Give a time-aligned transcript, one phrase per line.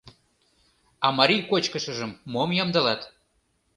[1.05, 3.01] —А марий кочкышыжым мом ямдылат?